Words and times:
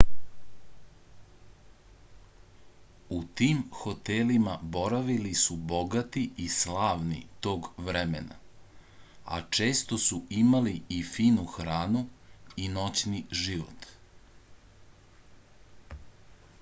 u 3.15 3.19
tim 3.41 3.59
hotelima 3.81 4.55
boravili 4.77 5.33
su 5.41 5.57
bogati 5.73 6.23
i 6.47 6.47
slavni 6.55 7.19
tog 7.47 7.69
vremena 7.91 8.39
a 9.37 9.41
često 9.59 10.01
su 10.07 10.19
imali 10.41 10.75
i 10.99 11.03
finu 11.13 11.45
hranu 11.57 12.05
i 12.65 12.69
noćni 12.79 13.23
život 13.45 13.87